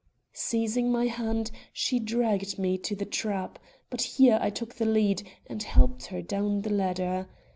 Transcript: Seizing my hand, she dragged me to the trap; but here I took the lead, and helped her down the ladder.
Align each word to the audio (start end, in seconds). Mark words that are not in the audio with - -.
Seizing 0.33 0.91
my 0.91 1.05
hand, 1.05 1.51
she 1.71 1.99
dragged 1.99 2.57
me 2.57 2.75
to 2.79 2.95
the 2.95 3.05
trap; 3.05 3.59
but 3.91 4.01
here 4.01 4.39
I 4.41 4.49
took 4.49 4.73
the 4.73 4.85
lead, 4.87 5.21
and 5.45 5.61
helped 5.61 6.07
her 6.07 6.23
down 6.23 6.63
the 6.63 6.71
ladder. 6.71 7.29